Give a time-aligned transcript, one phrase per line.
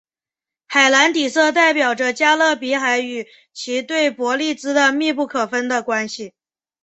[0.65, 6.33] 海蓝底色代表着加勒比海与其对伯利兹的密不可分的关系。